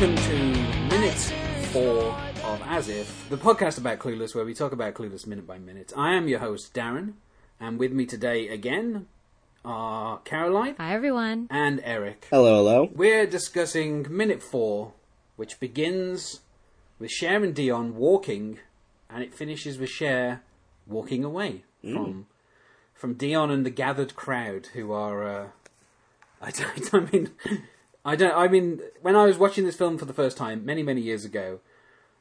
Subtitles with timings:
[0.00, 0.38] welcome to
[0.94, 1.34] minute
[1.72, 5.58] four of As If, the podcast about Clueless, where we talk about Clueless minute by
[5.58, 5.92] minute.
[5.96, 7.14] I am your host, Darren,
[7.58, 9.08] and with me today again
[9.64, 11.48] are Caroline Hi, everyone.
[11.50, 12.28] and Eric.
[12.30, 12.88] Hello, hello.
[12.94, 14.92] We're discussing minute four,
[15.34, 16.42] which begins
[17.00, 18.60] with Cher and Dion walking,
[19.10, 20.42] and it finishes with Cher
[20.86, 22.28] walking away from
[22.94, 25.26] from Dion and the gathered crowd, who are.
[25.26, 25.48] Uh,
[26.40, 26.94] I don't.
[26.94, 27.30] I mean,
[28.08, 28.34] I don't.
[28.34, 31.26] I mean, when I was watching this film for the first time many many years
[31.26, 31.60] ago,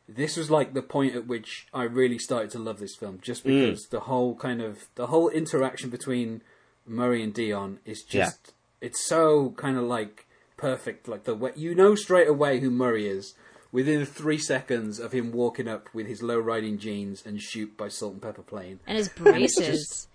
[0.07, 3.45] this was like the point at which I really started to love this film, just
[3.45, 3.67] mm.
[3.67, 6.41] because the whole kind of the whole interaction between
[6.85, 11.07] Murray and Dion is just it's so kind of like perfect.
[11.07, 13.33] Like the way you know straight away who Murray is
[13.71, 17.87] within three seconds of him walking up with his low riding jeans and Shoop by
[17.87, 18.81] Salt-N-Pepa plane.
[18.85, 20.07] And his it's braces.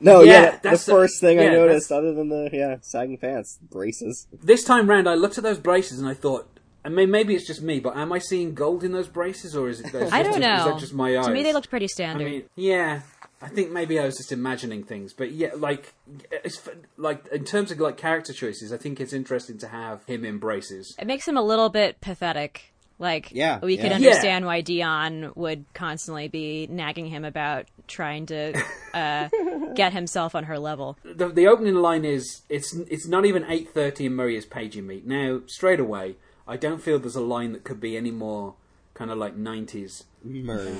[0.00, 2.76] No, Yeah, yeah, the that's the- first thing yeah, I noticed, other than the yeah
[2.82, 4.26] sagging pants, braces.
[4.32, 6.48] This time round, I looked at those braces and I thought.
[6.84, 9.68] I mean, maybe it's just me, but am I seeing gold in those braces, or
[9.68, 9.92] is it?
[9.92, 10.64] Is I don't just- Is know.
[10.72, 11.26] that just my eyes?
[11.26, 12.24] To me, they looked pretty I standard.
[12.30, 13.00] mean, yeah.
[13.42, 15.94] I think maybe I was just imagining things, but yeah, like,
[16.32, 16.60] it's
[16.96, 20.38] like in terms of like character choices, I think it's interesting to have him in
[20.38, 20.96] braces.
[20.98, 22.72] it makes him a little bit pathetic.
[22.98, 23.94] Like, Yeah, we could yeah.
[23.96, 28.60] understand why Dion would constantly be nagging him about trying to
[28.94, 29.28] uh,
[29.74, 30.98] get himself on her level.
[31.04, 34.86] The, the opening line is it's it's not even eight thirty and Murray is paging
[34.86, 35.40] me now.
[35.46, 38.54] Straight away, I don't feel there's a line that could be any more
[38.94, 40.74] kind of like nineties Murray.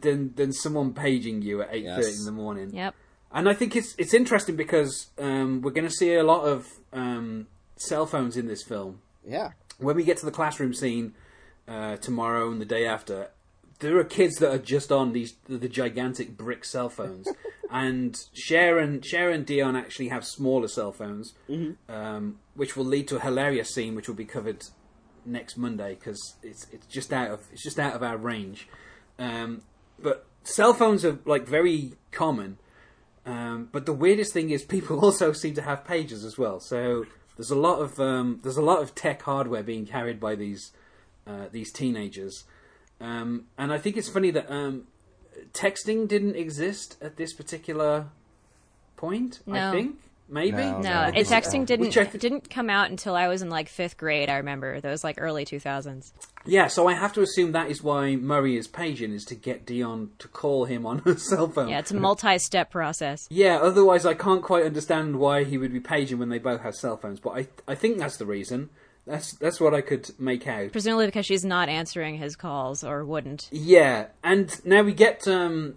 [0.00, 2.18] than than someone paging you at eight thirty Yes.
[2.20, 2.74] in the morning.
[2.74, 2.94] Yep.
[3.32, 6.66] And I think it's it's interesting because um, we're going to see a lot of
[6.92, 9.00] um, cell phones in this film.
[9.26, 11.14] yeah, When we get to the classroom scene
[11.66, 13.30] uh, tomorrow and the day after,
[13.80, 17.26] there are kids that are just on these the gigantic brick cell phones,
[17.70, 21.34] and Sharon, Cher and Dion actually have smaller cell phones,
[21.88, 24.64] um, which will lead to a hilarious scene which will be covered
[25.24, 28.68] next Monday because it's it's just out of it's just out of our range.
[29.18, 29.62] Um,
[29.98, 32.58] but cell phones are like very common.
[33.24, 36.60] Um, but the weirdest thing is people also seem to have pages as well.
[36.60, 37.06] So
[37.36, 40.72] there's a lot of um, there's a lot of tech hardware being carried by these
[41.26, 42.44] uh, these teenagers,
[43.00, 44.86] um, and I think it's funny that um,
[45.52, 48.06] texting didn't exist at this particular
[48.96, 49.40] point.
[49.70, 49.96] I think
[50.32, 51.10] maybe No, No, no.
[51.14, 53.96] it, texting didn't Which I th- didn't come out until I was in like fifth
[53.96, 54.28] grade.
[54.30, 56.12] I remember those like early two thousands.
[56.44, 59.64] Yeah, so I have to assume that is why Murray is paging is to get
[59.64, 61.68] Dion to call him on her cell phone.
[61.68, 63.28] Yeah, it's a multi-step process.
[63.30, 66.74] Yeah, otherwise I can't quite understand why he would be paging when they both have
[66.74, 67.20] cell phones.
[67.20, 68.70] But I I think that's the reason.
[69.06, 70.70] That's that's what I could make out.
[70.72, 73.48] Presumably because she's not answering his calls or wouldn't.
[73.50, 75.74] Yeah, and now we get um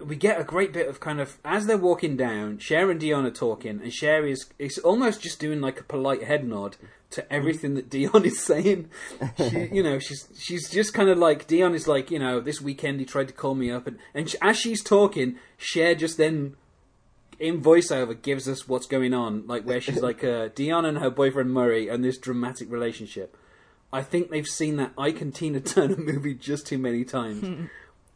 [0.00, 3.26] we get a great bit of kind of as they're walking down, Cher and Dion
[3.26, 6.76] are talking, and Cher is is almost just doing like a polite head nod
[7.10, 8.90] to everything that Dion is saying.
[9.36, 12.60] She, you know, she's she's just kind of like Dion is like, you know, this
[12.60, 16.56] weekend he tried to call me up, and and as she's talking, Cher just then
[17.38, 21.10] in voiceover gives us what's going on, like where she's like uh, Dion and her
[21.10, 23.36] boyfriend Murray and this dramatic relationship.
[23.92, 27.68] I think they've seen that Ike and Tina Turner movie just too many times.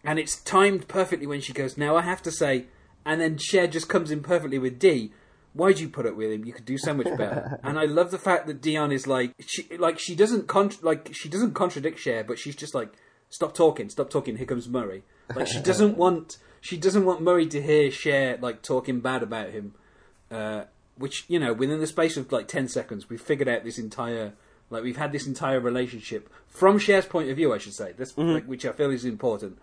[0.05, 2.67] And it's timed perfectly when she goes, Now I have to say,
[3.05, 5.13] and then Cher just comes in perfectly with D.
[5.53, 6.45] Why'd you put up with him?
[6.45, 7.59] You could do so much better.
[7.65, 11.11] and I love the fact that Dion is like, she like she doesn't contr like
[11.13, 12.93] she doesn't contradict Cher, but she's just like,
[13.29, 14.37] stop talking, stop talking.
[14.37, 15.03] Here comes Murray.
[15.35, 19.51] Like she doesn't want she doesn't want Murray to hear Cher like talking bad about
[19.51, 19.75] him.
[20.31, 20.65] Uh,
[20.97, 24.35] which you know, within the space of like ten seconds, we figured out this entire
[24.71, 27.93] like we've had this entire relationship from Cher's point of view, I should say.
[27.93, 29.59] This, like, which I feel is important,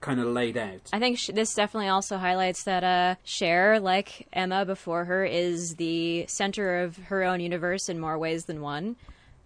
[0.00, 0.88] kind of laid out.
[0.92, 5.76] I think sh- this definitely also highlights that uh, Cher, like Emma before her, is
[5.76, 8.96] the center of her own universe in more ways than one.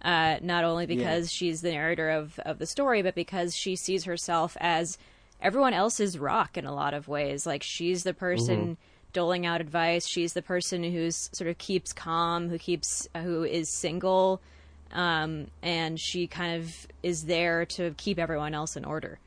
[0.01, 4.03] Uh, not only because she's the narrator of, of the story, but because she sees
[4.03, 4.97] herself as
[5.41, 7.45] everyone else's rock in a lot of ways.
[7.45, 8.75] Like she's the person
[9.13, 10.07] doling out advice.
[10.07, 14.41] She's the person who's sort of keeps calm, who keeps who is single,
[14.91, 19.19] um, and she kind of is there to keep everyone else in order.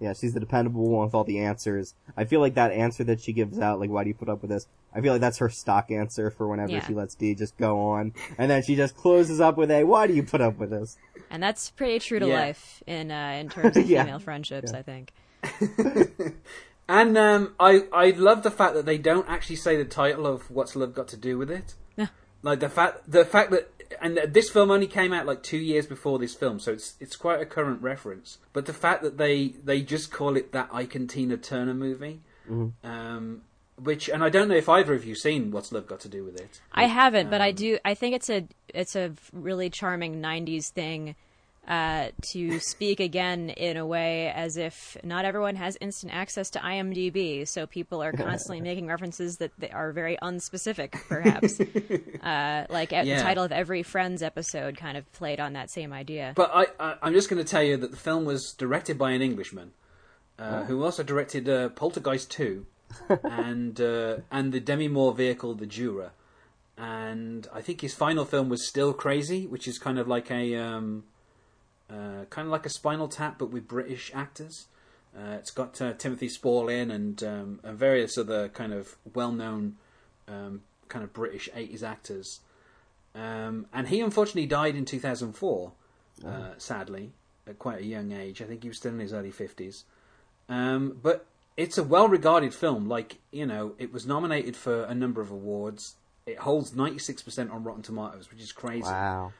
[0.00, 0.12] Yeah.
[0.12, 1.94] She's the dependable one with all the answers.
[2.16, 4.42] I feel like that answer that she gives out, like, why do you put up
[4.42, 4.66] with this?
[4.94, 6.86] I feel like that's her stock answer for whenever Yeah.
[6.86, 10.06] she lets D just go on, and then she just closes up with a, why
[10.06, 10.96] do you put up with this?
[11.30, 12.40] And that's pretty true to Yeah.
[12.40, 14.04] life in uh, in terms of Yeah.
[14.04, 15.12] female friendships, I think.
[16.86, 20.50] And um, I I love the fact that they don't actually say the title of
[20.50, 21.74] what's love got to do with it.
[21.96, 22.08] Yeah.
[22.42, 23.70] Like the fact the fact that
[24.00, 27.16] and this film only came out like two years before this film, so it's it's
[27.16, 28.38] quite a current reference.
[28.52, 32.20] But the fact that they they just call it that Ike and Tina Turner movie,
[32.82, 33.42] um,
[33.76, 36.24] which and I don't know if either of you seen What's Love Got to Do
[36.24, 36.60] with It.
[36.72, 37.78] I haven't, but I do.
[37.84, 41.14] I think it's a it's a really charming '90s thing
[41.66, 46.58] uh, to speak again in a way as if not everyone has instant access to
[46.58, 51.58] IMDb, so people are constantly making references that they are very unspecific, perhaps.
[52.22, 53.16] uh, like at Yeah.
[53.16, 56.32] the title of every Friends episode kind of played on that same idea.
[56.36, 59.12] But I, I I'm just going to tell you that the film was directed by
[59.12, 59.72] an Englishman,
[60.38, 62.66] uh, who also directed uh, Poltergeist two,
[63.24, 66.10] and uh, and the Demi Moore vehicle The Juror.
[66.76, 70.56] and I think his final film was Still Crazy, which is kind of like a
[70.56, 71.04] um,
[71.94, 74.66] uh, kind of like a Spinal Tap but with British actors.
[75.16, 79.76] Uh, it's got uh, Timothy Spall in and, um, and various other kind of well-known
[80.26, 82.40] um, kind of British 80s actors.
[83.14, 85.72] Um, and he unfortunately died in 2004,
[86.26, 87.12] uh, sadly,
[87.46, 88.42] at quite a young age.
[88.42, 89.84] I think he was still in his early 50s.
[90.48, 91.26] Um, but
[91.56, 92.88] it's a well-regarded film.
[92.88, 95.94] Like, you know, it was nominated for a number of awards.
[96.26, 98.82] It holds 96% on Rotten Tomatoes, which is crazy.
[98.82, 99.32] Wow.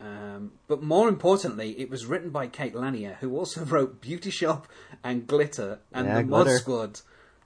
[0.00, 4.68] Um, but more importantly, it was written by Kate Lanier, who also wrote Beauty Shop
[5.02, 7.00] and Glitter and Yeah, the Mod Squad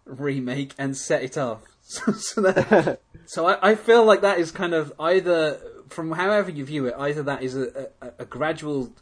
[0.04, 1.62] remake and Set It Off.
[1.84, 6.49] So, so, that, so I, I feel like that is kind of either, from however
[6.49, 8.93] you view it, either that is a, a, a gradual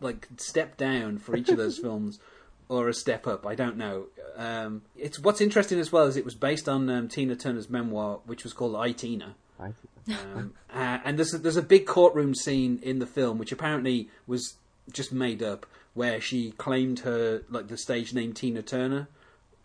[0.00, 2.18] like step down for each of those films,
[2.70, 3.46] or a step up.
[3.46, 4.06] I don't know.
[4.36, 8.20] Um, it's what's interesting as well is it was based on um, Tina Turner's memoir,
[8.24, 9.34] which was called I Tina.
[9.60, 13.52] I- Um, uh, and there's a, there's a big courtroom scene in the film, which
[13.52, 14.54] apparently was
[14.92, 19.08] just made up, where she claimed her like the stage name Tina Turner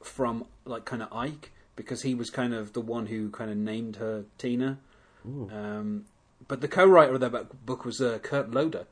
[0.04, 3.58] from like kind of Ike because he was kind of the one who kind of
[3.58, 4.78] named her Tina.
[5.26, 6.06] Um,
[6.48, 8.86] but the co-writer of that book was uh, Kurt Loder,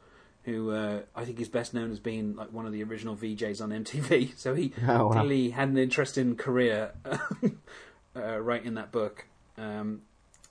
[0.45, 3.61] who uh, I think is best known as being like one of the original VJs
[3.61, 4.33] on MTV.
[4.37, 5.11] So he Oh, wow.
[5.11, 6.93] clearly had an interesting career
[8.15, 9.25] uh, writing that book.
[9.57, 10.01] Um,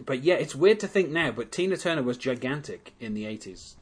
[0.05, 3.77] but yeah, it's weird to think now, but Tina Turner was gigantic in the eighties,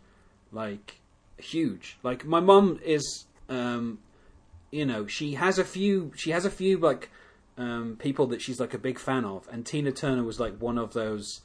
[0.52, 1.00] like
[1.38, 1.98] huge.
[2.02, 3.98] Like my mom is, um,
[4.70, 7.10] you know, she has a few, she has a few like
[7.56, 10.78] um, people that she's like a big fan of, and Tina Turner was like one
[10.78, 11.42] of those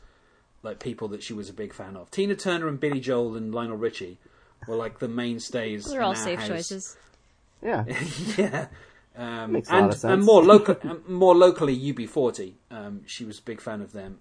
[0.64, 2.12] like people that she was a big fan of.
[2.12, 4.18] Tina Turner and Billy Joel and Lionel Richie
[4.68, 5.86] were like the mainstays.
[5.86, 6.48] They're all safe house.
[6.48, 6.98] choices.
[7.62, 7.86] Yeah.
[8.38, 8.68] yeah.
[9.18, 10.14] Um, Makes a lot and, of sense.
[10.14, 10.76] and more local,
[11.08, 12.54] more locally, UB40.
[12.70, 14.20] Um, she was a big fan of them.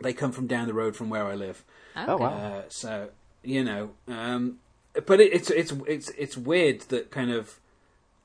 [0.00, 1.64] They come from down the road from where I live.
[1.96, 2.10] Okay.
[2.10, 2.28] Oh, wow.
[2.28, 3.10] Uh, so
[3.42, 4.58] you know, um,
[5.06, 7.58] but it, it's it's it's it's weird that kind of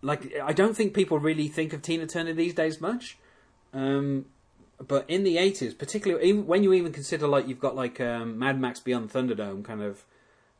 [0.01, 3.17] like I don't think people really think of Tina Turner these days much.
[3.73, 4.25] Um,
[4.85, 8.37] but in the eighties, particularly even when you even consider like you've got like um,
[8.37, 10.03] Mad Max Beyond Thunderdome, kind of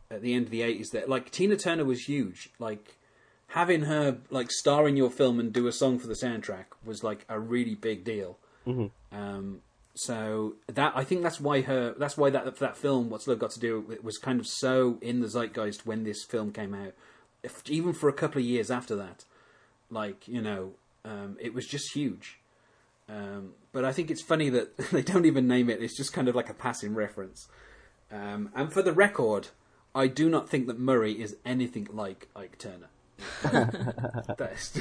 [0.10, 2.50] at the end of the eighties, that like Tina Turner was huge.
[2.60, 2.98] Like
[3.48, 7.04] having her like star in your film and do a song for the soundtrack was
[7.04, 8.38] like a really big deal.
[9.12, 9.62] Um,
[9.96, 13.52] so that I think that's why her that's why that that film What's Love Got
[13.52, 16.94] to Do it was kind of so in the zeitgeist when this film came out,
[17.44, 19.26] if, even for a couple of years after that,
[19.92, 20.72] like you know,
[21.06, 22.40] um, it was just huge.
[23.08, 26.28] Um, but I think it's funny that they don't even name it; it's just kind
[26.28, 27.48] of like a passing reference.
[28.12, 29.50] Um, and for the record,
[29.94, 32.90] I do not think that Murray is anything like Ike Turner.
[34.38, 34.80] That's-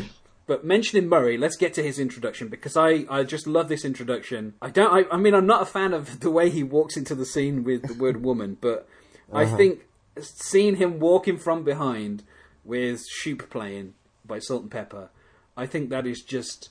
[0.53, 4.53] but mentioning Murray, let's get to his introduction because I, I just love this introduction.
[4.61, 4.93] I don't.
[4.93, 7.65] I, I mean, I'm not a fan of the way he walks into the scene
[7.65, 8.87] with the word woman, but
[9.33, 9.57] I uh-huh.
[9.57, 9.87] think
[10.21, 12.23] seeing him walking from behind
[12.65, 13.95] with Shoop playing
[14.27, 15.09] by Salt-N-Pepa,
[15.57, 16.69] I think that is just.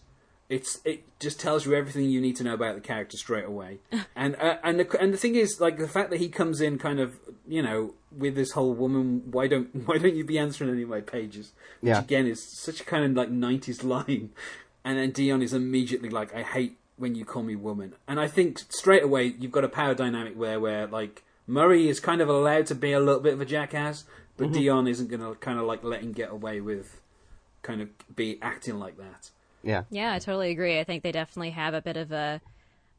[0.51, 3.79] It's it just tells you everything you need to know about the character straight away,
[4.17, 6.77] and uh, and the, and the thing is like the fact that he comes in
[6.77, 7.17] kind of
[7.47, 10.89] you know with this whole woman why don't why don't you be answering any of
[10.89, 11.53] my pages?
[11.79, 11.99] Which Yeah.
[11.99, 14.31] again is such a kind of like 90s line.
[14.83, 17.93] And then Dion is immediately like I hate when you call me woman.
[18.07, 21.99] And I think straight away you've got a power dynamic there where like Murray is
[21.99, 24.05] kind of allowed to be a little bit of a jackass
[24.37, 26.99] but Dion isn't going to kind of like let him get away with
[27.61, 29.29] kind of be acting like that
[29.63, 29.83] Yeah.
[29.89, 30.79] Yeah, I totally agree.
[30.79, 32.41] I think they definitely have a bit of a,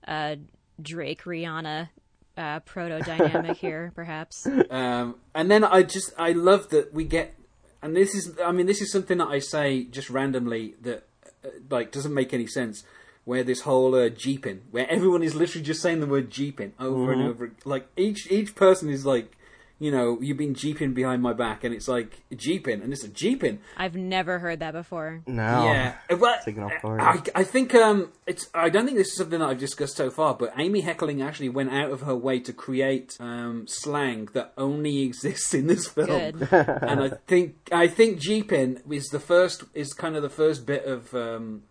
[0.07, 0.38] a
[0.81, 1.88] Drake Rihanna
[2.37, 4.47] uh, proto dynamic here, perhaps.
[4.71, 7.35] Um, and then I just I love that we get,
[7.83, 11.07] and this is I mean this is something that I say just randomly that
[11.45, 12.85] uh, like doesn't make any sense.
[13.25, 17.12] Where this whole uh, jeeping, where everyone is literally just saying the word jeeping over
[17.12, 19.31] and over, like each each person is like,
[19.82, 23.08] you know, you've been jeeping behind my back, and it's like jeeping, and it's a
[23.08, 23.58] jeeping.
[23.76, 25.22] I've never heard that before.
[25.26, 25.64] No.
[25.64, 26.70] Yeah, well, Taken.
[26.84, 28.48] I, I think um, it's.
[28.54, 31.48] I don't think this is something that I've discussed so far, but Amy Heckerling actually
[31.48, 36.06] went out of her way to create um, slang that only exists in this film,
[36.06, 36.48] Good.
[36.52, 40.84] and I think I think jeeping is the first is kind of the first bit
[40.84, 41.12] of.
[41.12, 41.64] Um,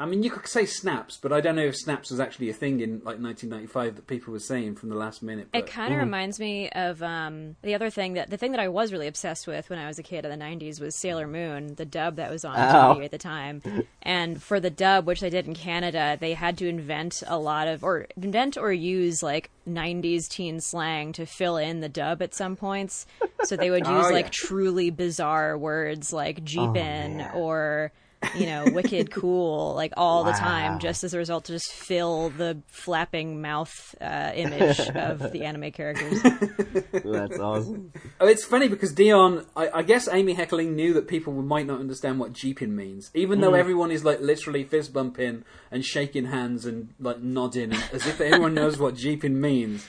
[0.00, 2.54] I mean, you could say snaps, but I don't know if snaps was actually a
[2.54, 5.48] thing in like 1995 that people were saying from the last minute.
[5.52, 5.58] But...
[5.58, 8.68] It kind of reminds me of um, the other thing that the thing that I
[8.68, 11.74] was really obsessed with when I was a kid in the '90s was Sailor Moon,
[11.74, 12.94] the dub that was on Oh.
[12.98, 13.62] TV at the time.
[14.00, 17.68] And for the dub, which they did in Canada, they had to invent a lot
[17.68, 22.34] of or invent or use like '90s teen slang to fill in the dub at
[22.34, 23.06] some points.
[23.44, 27.30] So they would use Oh, like truly bizarre words like jeepin' man.
[27.34, 27.92] or
[28.34, 32.30] you know, wicked cool, like all the time, just as a result to just fill
[32.30, 36.22] the flapping mouth uh, image of the anime characters.
[36.22, 37.92] That's awesome.
[38.20, 41.80] Oh, it's funny because Dion, I, I guess Amy Heckerling knew that people might not
[41.80, 46.66] understand what jeeping means, even though everyone is like literally fist bumping and shaking hands
[46.66, 49.86] and like nodding as if everyone knows what jeeping means.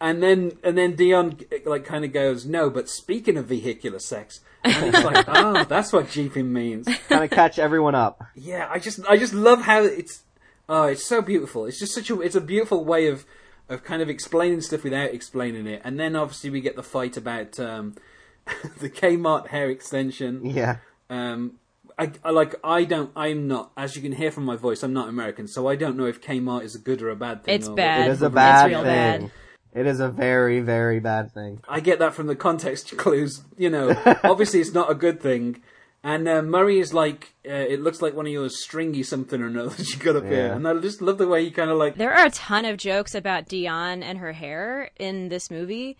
[0.00, 4.40] And then and then Dion like kind of goes, no, but speaking of vehicular sex,
[4.62, 6.86] and it's like, oh, that's what jeeping means.
[7.08, 8.22] Kind of catch everyone up.
[8.34, 10.22] Yeah, I just I just love how it's
[10.68, 11.64] oh, it's so beautiful.
[11.64, 13.24] It's just such a it's a beautiful way of
[13.68, 15.80] of kind of explaining stuff without explaining it.
[15.82, 17.94] And then obviously we get the fight about um,
[18.80, 20.44] the Kmart hair extension.
[20.44, 20.76] Yeah.
[21.08, 21.52] Um,
[21.98, 24.92] I, I like I don't I'm not as you can hear from my voice I'm
[24.92, 27.54] not American so I don't know if Kmart is a good or a bad thing.
[27.54, 28.08] It's or- bad.
[28.08, 28.86] It is a It's bad real thing.
[29.22, 29.30] bad.
[29.76, 31.60] It is a very, very bad thing.
[31.68, 33.42] I get that from the context clues.
[33.58, 33.90] You know,
[34.24, 35.62] obviously it's not a good thing.
[36.02, 39.46] And uh, Murray is like, uh, it looks like one of your stringy something or
[39.46, 40.52] another that you got up here.
[40.52, 42.76] And I just love the way you kind of like, There are a ton of
[42.76, 45.96] jokes about Dion and her hair in this movie,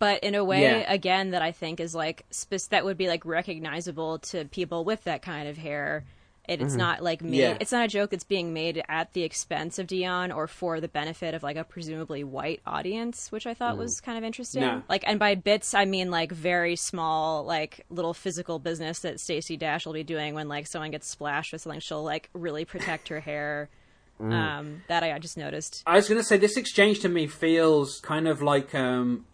[0.00, 0.92] but in a way, Yeah.
[0.92, 5.04] again, that I think is like spec- that would be like recognizable to people with
[5.04, 6.04] that kind of hair.
[6.46, 7.38] It, it's not like made.
[7.38, 7.56] Yeah.
[7.58, 10.88] It's not a joke that's being made at the expense of Dion or for the
[10.88, 14.60] benefit of like a presumably white audience, which I thought was kind of interesting.
[14.60, 14.82] No.
[14.86, 19.56] Like, and by bits, I mean like very small, like little physical business that Stacey
[19.56, 21.80] Dash will be doing when like someone gets splashed with something.
[21.80, 23.70] She'll like really protect her hair.
[24.20, 25.82] Um, that I, just noticed.
[25.88, 29.26] I was going to say this exchange to me feels kind of like um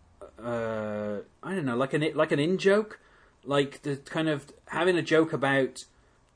[0.42, 2.98] uh I don't know like an like an in joke
[3.44, 5.84] like the kind of having a joke about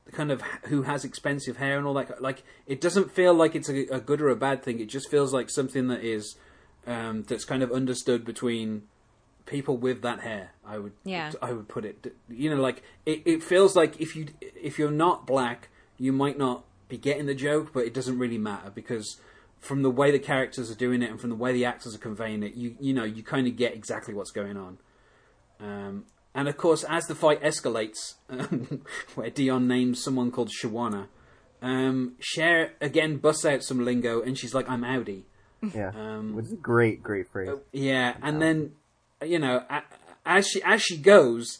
[0.05, 3.55] the kind of who has expensive hair and all that like it doesn't feel like
[3.55, 4.79] it's a, a good or a bad thing.
[4.79, 6.35] It just feels like something that is
[6.87, 8.83] um that's kind of understood between
[9.45, 11.31] people with that hair I would Yeah.
[11.41, 12.15] I would put it.
[12.29, 16.37] You know like it, it feels like if you if you're not black you might
[16.37, 19.19] not be getting the joke but it doesn't really matter because
[19.59, 21.99] from the way the characters are doing it and from the way the actors are
[21.99, 24.77] conveying it you you know you kind of get exactly what's going on.
[25.59, 28.81] Um, and of course as the fight escalates um,
[29.15, 31.07] where Dion names someone called Shawana
[31.63, 35.25] um, Cher again busts out some lingo and she's like I'm Audi
[35.73, 35.91] Yeah.
[35.95, 37.57] Um, Which is a great, great phrase.
[37.71, 38.73] yeah, and then
[39.23, 39.63] you know,
[40.25, 41.57] as she as she goes,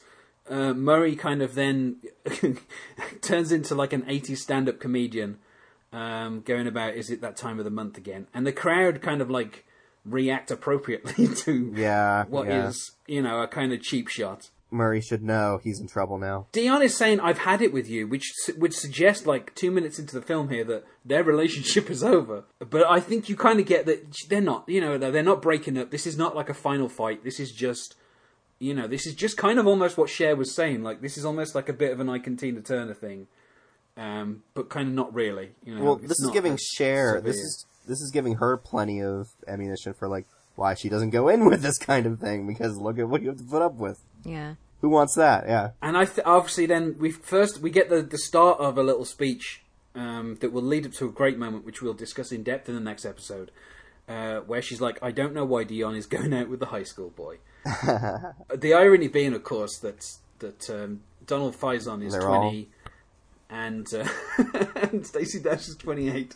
[0.47, 1.95] uh, Murray kind of then
[3.21, 5.39] turns into like an 80s stand-up comedian,
[5.91, 9.21] um, going about is it that time of the month again, and the crowd kind
[9.21, 9.65] of like
[10.05, 12.25] react appropriately to Yeah.
[12.27, 13.15] what is yeah.
[13.15, 14.49] you know a kind of cheap shot.
[14.75, 16.47] Murray should know he's in trouble now.
[16.51, 19.97] Dion is saying, "I've had it with you," which s- would suggest, like two minutes
[19.97, 22.43] into the film here, that their relationship is over.
[22.59, 24.65] But I think you kind of get that they're not.
[24.67, 25.89] You know, they're not breaking up.
[25.91, 27.23] This is not like a final fight.
[27.23, 27.95] This is just,
[28.59, 30.83] you know, this is just kind of almost what Cher was saying.
[30.83, 33.27] Like this is almost like a bit of an Ike and Tina Turner thing,
[33.97, 35.51] um, but kind of not really.
[35.63, 37.21] You know, Well, this is giving as Cher.
[37.21, 41.27] This is this is giving her plenty of ammunition for like why she doesn't go
[41.27, 43.75] in with this kind of thing because look at what you have to put up
[43.75, 43.99] with.
[44.23, 44.55] Yeah.
[44.81, 45.45] Who wants that?
[45.47, 45.71] Yeah.
[45.81, 49.05] And I th- obviously then we first we get the the start of a little
[49.05, 49.61] speech
[49.95, 52.75] um, that will lead up to a great moment, which we'll discuss in depth in
[52.75, 53.49] the next episode,
[54.09, 56.83] uh, where she's like, "I don't know why Dion is going out with the high
[56.83, 60.05] school boy." the irony being, of course, that
[60.39, 62.69] that um, Donald Faison is They're all- twenty.
[63.49, 64.07] And, uh,
[64.91, 66.33] and Stacey Dash is 28,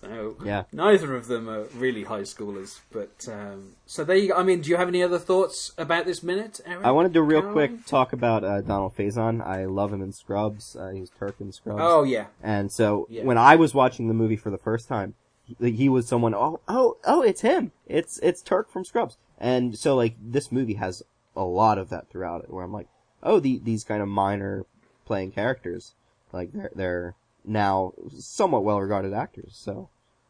[0.00, 0.62] so Yeah.
[0.72, 2.80] neither of them are really high schoolers.
[2.92, 4.34] But um, so there you go.
[4.36, 6.84] I mean, do you have any other thoughts about this minute, Eric?
[6.84, 7.68] I wanted to real Caroline?
[7.68, 9.44] quick talk about uh, Donald Faison.
[9.44, 10.76] I love him in Scrubs.
[10.76, 11.80] Uh, he's Turk in Scrubs.
[11.82, 13.24] Oh yeah, And so Yeah.
[13.24, 16.32] when I was watching the movie for the first time, he, he was someone.
[16.34, 17.22] Oh, oh, oh!
[17.22, 17.72] It's him.
[17.86, 19.16] It's it's Turk from Scrubs.
[19.36, 21.02] And so like this movie has
[21.34, 22.86] a lot of that throughout it, where I'm like,
[23.24, 24.64] oh, the, these kind of minor
[25.04, 25.94] playing characters,
[26.32, 29.52] like they're they're now somewhat well regarded actors.
[29.56, 29.88] So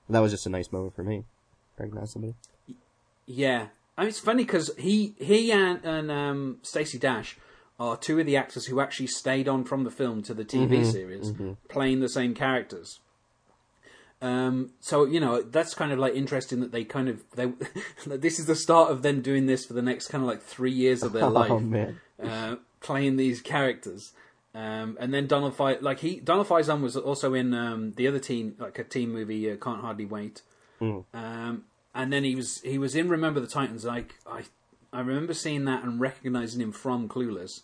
[0.09, 1.25] that was just a nice moment for me.
[1.79, 2.35] Recognize somebody.
[3.27, 3.67] Yeah,
[3.97, 7.37] I mean, it's funny because he he and, and um, Stacey Dash
[7.79, 10.85] are two of the actors who actually stayed on from the film to the TV
[10.85, 11.33] series,
[11.69, 13.01] playing the same characters.
[14.21, 17.53] Um, so you know that's kind of like interesting that they kind of they
[18.07, 20.71] this is the start of them doing this for the next kind of like three
[20.71, 22.01] years of their life, Oh man.
[22.23, 24.13] uh, playing these characters.
[24.55, 28.19] Um, and then Donald Fi like he Donald Faison was also in um, the other
[28.19, 30.43] teen like a teen movie uh, Can't Hardly Wait.
[31.15, 33.85] Um, and then he was he was in Remember the Titans.
[33.85, 34.43] Like I
[34.93, 37.63] I remember seeing that and recognizing him from Clueless.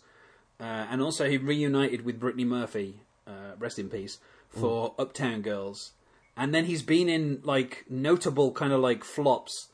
[0.59, 4.17] Uh, and also he reunited with Brittany Murphy, uh, rest in peace,
[4.49, 5.91] for Uptown Girls.
[6.35, 9.67] And then he's been in like notable kind of like flops,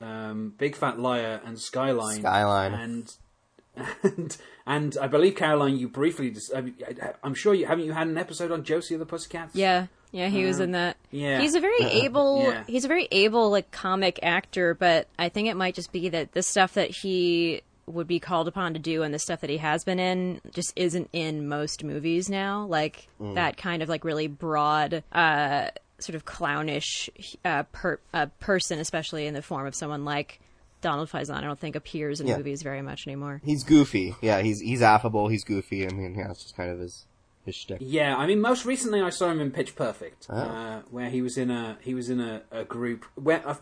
[0.00, 2.20] um, Big Fat Liar and Skyline.
[2.20, 2.74] Skyline.
[2.74, 3.14] And
[4.02, 6.30] and and I believe Caroline, you briefly.
[6.30, 9.00] Dis- I mean, I- I'm sure you haven't you had an episode on Josie of
[9.00, 9.54] the Pussycats.
[9.54, 10.96] Yeah, yeah, he was in that.
[11.10, 11.40] yeah.
[11.40, 12.42] he's a very able.
[12.42, 12.64] Yeah.
[12.66, 16.32] He's a very able like comic actor, but I think it might just be that
[16.32, 19.58] the stuff that he would be called upon to do and the stuff that he
[19.58, 22.64] has been in just isn't in most movies now.
[22.66, 25.02] Like that kind of like really broad.
[25.12, 25.68] uh
[26.00, 27.08] Sort of clownish
[27.44, 30.40] uh, per, uh, person, especially in the form of someone like
[30.84, 32.36] Donald Faison, I don't think appears in Yeah.
[32.36, 33.40] movies very much anymore.
[33.44, 34.14] He's goofy.
[34.20, 35.28] Yeah, he's he's affable.
[35.28, 35.86] He's goofy.
[35.88, 37.06] I mean, yeah, it's just kind of his
[37.46, 37.78] his shtick.
[37.80, 40.34] Yeah, I mean, most recently I saw him in Pitch Perfect, Oh.
[40.36, 43.54] uh, where he was in a he was in a, a group where uh,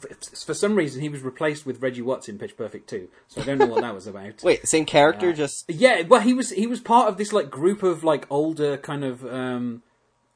[0.45, 3.09] for some reason he was replaced with Reggie Watts in Pitch Perfect too.
[3.29, 4.41] So I don't know what that was about.
[4.43, 7.83] Wait, same character, just Yeah, well, he was he was part of this like group
[7.83, 9.83] of like older kind of um,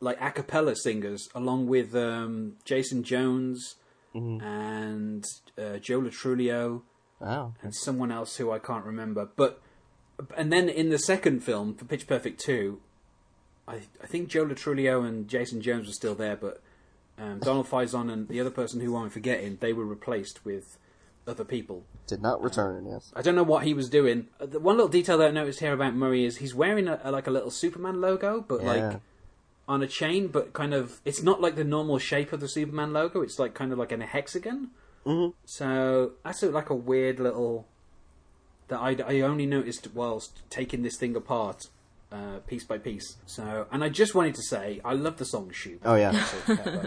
[0.01, 3.77] like a cappella singers, along with um, Jason Jones
[4.17, 5.25] and
[5.59, 6.83] uh, Joe Lo Truglio
[7.21, 9.29] oh, and someone else who I can't remember.
[9.37, 9.61] But
[10.37, 12.81] and then in the second film for Pitch Perfect two,
[13.69, 16.63] I I think Joe Lo Truglio and Jason Jones were still there, but
[17.19, 20.79] um, Donald Faison and the other person who I'm forgetting they were replaced with
[21.27, 21.83] other people.
[22.07, 22.87] did not return.
[22.89, 23.13] Yes.
[23.17, 24.29] I don't know what he was doing.
[24.39, 27.01] Uh, The one little detail that I noticed here about Murray is he's wearing a,
[27.03, 28.67] a- like a little Superman logo, but Yeah.
[28.91, 29.01] like
[29.69, 32.93] on a chain, but kind of it's not like the normal shape of the Superman
[32.93, 33.23] logo.
[33.23, 34.71] It's like kind of like in a hexagon.
[35.05, 35.35] Mhm.
[35.45, 37.67] So that's a, like a weird little
[38.69, 41.69] that I, I only noticed whilst taking this thing apart.
[42.13, 43.17] Uh, piece by piece.
[43.27, 46.13] So, and I just wanted to say, I love the song "Shoop." Oh yeah,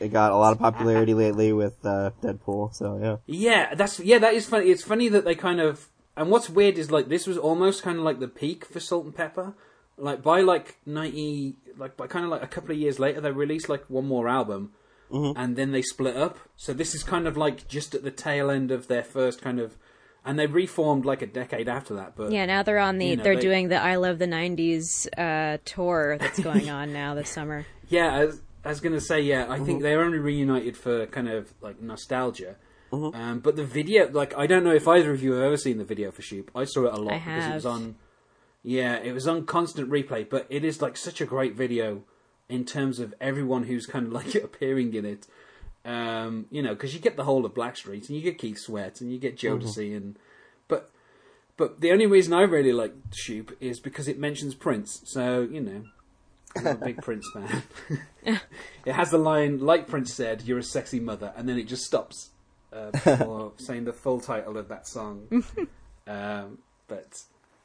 [0.00, 2.74] it got a lot of popularity lately with uh, Deadpool.
[2.74, 3.16] So yeah.
[3.26, 4.70] Yeah, that's yeah, that is funny.
[4.70, 7.98] It's funny that they kind of and what's weird is like this was almost kind
[7.98, 9.54] of like the peak for Salt-N-Pepa.
[10.00, 13.30] Like by like ninety, like by kind of like a couple of years later, they
[13.30, 14.72] released like one more album,
[15.12, 16.38] and then they split up.
[16.56, 19.58] So this is kind of like just at the tail end of their first kind
[19.60, 19.76] of,
[20.24, 22.16] and they reformed like a decade after that.
[22.16, 24.26] But Yeah, now they're on the You know, they're they- doing the I Love the
[24.26, 27.66] '90s uh, tour that's going on now this summer.
[27.88, 31.06] Yeah, I was, I was going to say, yeah, I think they're only reunited for
[31.06, 32.56] kind of like nostalgia.
[32.92, 35.78] Um, but the video, like, I don't know if either of you have ever seen
[35.78, 36.50] the video for Shoop.
[36.56, 37.94] I saw it a lot I because it was on.
[38.62, 42.02] Yeah, it was on constant replay, but it is like such a great video
[42.48, 45.26] in terms of everyone who's kind of like appearing in it.
[45.84, 49.00] Um, you know, because you get the whole of Blackstreet and you get Keith Sweat
[49.00, 50.18] and you get Jodeci and
[50.68, 50.90] but
[51.56, 55.00] but the only reason I really like Shoop is because it mentions Prince.
[55.06, 55.84] So you know,
[56.56, 57.62] I'm a big Prince fan.
[58.84, 61.84] it has the line, like Prince said, "You're a sexy mother," and then it just
[61.84, 62.30] stops
[62.74, 65.44] uh, before saying the full title of that song.
[66.06, 67.22] um, but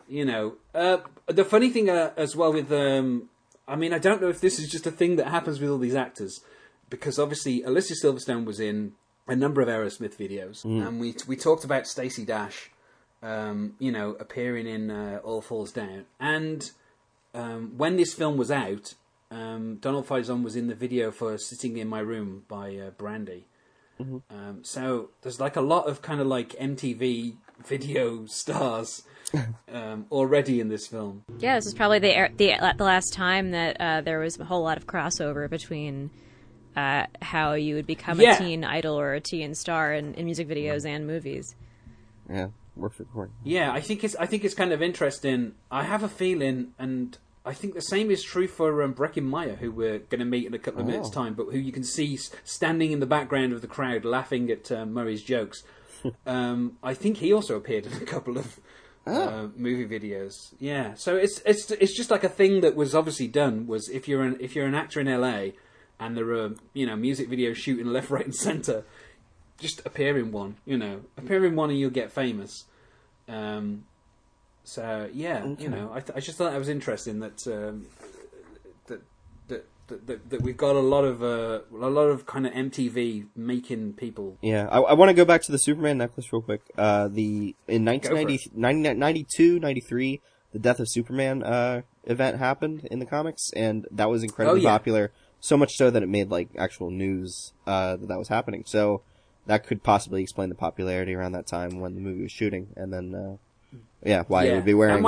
[0.08, 3.30] you know, uh, the funny thing uh, as well with, um,
[3.68, 5.78] I mean, I don't know if this is just a thing that happens with all
[5.78, 6.42] these actors,
[6.90, 8.94] because obviously Alicia Silverstone was in
[9.28, 12.70] a number of Aerosmith videos, and we we talked about Stacey Dash,
[13.24, 16.70] um, you know, appearing in uh, All Falls Down, and
[17.34, 18.94] um, when this film was out,
[19.32, 23.48] um, Donald Faison was in the video for "Sitting in My Room" by uh, Brandy.
[24.30, 29.04] Um, so there's like a lot of kind of like MTV video stars
[29.72, 31.24] um, already in this film.
[31.40, 34.46] Yeah, this is probably the er- the the last time that uh, there was a
[34.46, 36.10] whole lot of crossover between
[36.76, 38.36] uh, how you would become Yeah.
[38.36, 41.56] a teen idol or a teen star in, in music videos and movies.
[42.30, 43.34] Yeah, works recording.
[43.44, 45.54] Yeah, I think it's I think it's kind of interesting.
[45.72, 49.56] I have a feeling, and I think the same is true for um, Breckin Meyer,
[49.56, 51.14] who we're going to meet in a couple of minutes' Oh.
[51.14, 54.72] time, but who you can see standing in the background of the crowd laughing at
[54.72, 55.64] uh, Murray's jokes.
[56.26, 58.60] um, I think he also appeared in a couple of
[59.06, 60.54] uh, movie videos.
[60.60, 63.68] Yeah, so it's it's it's just like a thing that was obviously done.
[63.68, 65.52] Was if you're an if you're an actor in LA
[66.00, 68.84] and there are you know music videos shooting left, right, and center,
[69.60, 70.56] just appear in one.
[70.66, 72.66] You know, appear in one and you'll get famous.
[73.28, 73.86] Um,
[74.64, 75.64] so yeah, Okay.
[75.64, 77.86] you know, I, th- I just thought that was interesting that um,
[78.88, 79.02] that,
[79.48, 82.54] that, that that that we've got a lot of uh, a lot of kind of
[82.54, 84.38] MTV making people.
[84.42, 86.62] Yeah, I, I want to go back to the Superman necklace real quick.
[86.78, 90.22] Uh, the in 1990, 90 92, 93,
[90.54, 94.64] the Death of Superman uh, event happened in the comics, and that was incredibly Oh,
[94.64, 94.70] yeah.
[94.70, 95.12] popular.
[95.40, 98.64] So much so that it made like actual news uh, that that was happening.
[98.66, 99.02] So
[99.46, 102.92] that could possibly explain the popularity around that time when the movie was shooting, and
[102.92, 104.54] then uh, yeah, why yeah.
[104.54, 105.04] it would be wearing.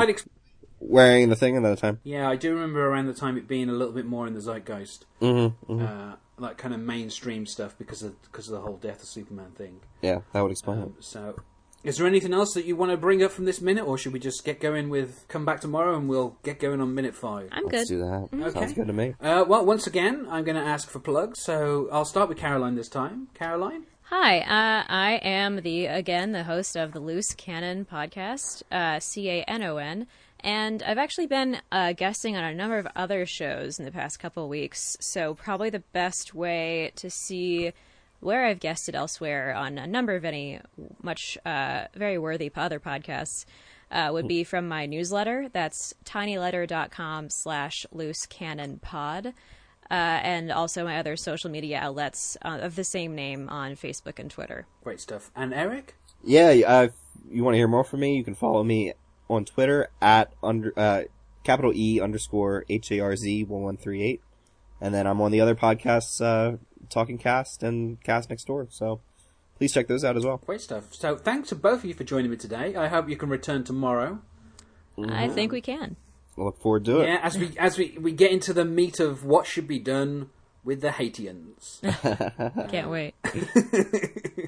[0.79, 1.99] Might wearing the thing another time.
[2.03, 4.41] Yeah, I do remember around the time it being a little bit more in the
[4.41, 9.01] zeitgeist, Mm-hmm, uh, like kind of mainstream stuff because of because of the whole Death
[9.01, 9.79] of Superman thing.
[10.01, 11.35] Yeah, that would explain Um, so,
[11.83, 14.13] is there anything else that you want to bring up from this minute, or should
[14.13, 17.49] we just get going with come back tomorrow and we'll get going on minute five?
[17.51, 17.73] I'm it.
[17.73, 17.95] Let's good.
[17.95, 18.29] do that.
[18.33, 18.59] Okay.
[18.59, 19.15] Sounds good to me.
[19.19, 22.75] Uh, well, once again, I'm going to ask for plugs, so I'll start with Caroline
[22.75, 23.29] this time.
[23.33, 23.85] Caroline?
[24.09, 29.29] Hi, uh, I am the again the host of the Loose Canon podcast, uh, C
[29.29, 30.07] A N O N,
[30.41, 34.19] and I've actually been uh, guesting on a number of other shows in the past
[34.19, 34.97] couple of weeks.
[34.99, 37.73] So probably the best way to see
[38.19, 40.59] where I've guested elsewhere on a number of any
[41.01, 43.45] much uh, very worthy other podcasts
[43.91, 45.49] uh, would be from my newsletter.
[45.51, 49.33] That's tinyletter.com slash loose canon pod.
[49.89, 54.19] Uh, and also my other social media outlets uh, of the same name on Facebook
[54.19, 54.65] and Twitter.
[54.83, 55.31] Great stuff.
[55.33, 55.95] And Eric?
[56.23, 56.93] Yeah, uh, if
[57.31, 58.93] you want to hear more from me, you can follow me
[59.29, 61.03] on Twitter at under uh,
[61.43, 64.21] capital E underscore H A R Z one one three eight,
[64.81, 66.57] and then I'm on the other podcasts, uh,
[66.89, 68.67] Talking Cast and Cast Next Door.
[68.69, 69.01] So
[69.57, 70.37] please check those out as well.
[70.45, 70.93] Great stuff.
[70.93, 72.75] So, thanks to both of you for joining me today.
[72.75, 74.21] I hope you can return tomorrow.
[74.97, 75.95] I think we can.
[76.37, 77.07] I look forward to it.
[77.07, 80.29] Yeah, as we as we, we get into the meat of what should be done
[80.63, 81.81] with the Haitians.
[82.69, 83.15] Can't wait.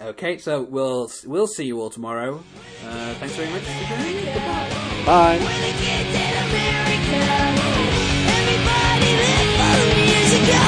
[0.00, 2.42] okay, so we'll we'll see you all tomorrow.
[2.84, 4.24] Uh, thanks very much for joining me.
[4.24, 4.68] Goodbye.
[5.06, 5.38] Bye.
[5.38, 7.20] When the kids in America,
[8.38, 10.62] everybody lived for years ago.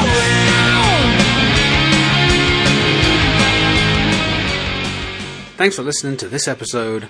[5.56, 7.08] Thanks for listening to this episode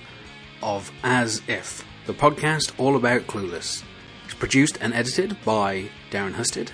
[0.61, 3.85] of As If, the podcast all about Clueless.
[4.25, 6.73] It's produced and edited by Darren Husted.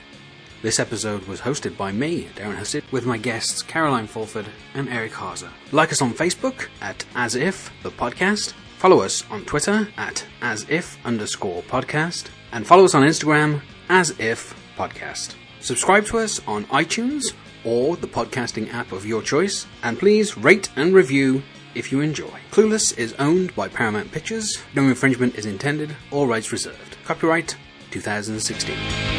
[0.62, 5.12] This episode was hosted by me, Darren Husted, with my guests Caroline Fulford and Eric
[5.14, 5.50] Hazer.
[5.70, 8.52] Like us on Facebook at As If, the podcast.
[8.78, 12.28] Follow us on Twitter at As If underscore podcast.
[12.52, 15.34] And follow us on Instagram, As If Podcast.
[15.60, 20.70] Subscribe to us on iTunes or the podcasting app of your choice, and please rate
[20.76, 21.42] and review
[21.74, 22.38] if you enjoy.
[22.50, 24.62] Clueless is owned by Paramount Pictures.
[24.74, 26.96] No infringement is intended, all rights reserved.
[27.04, 27.56] Copyright
[27.90, 29.15] 2016.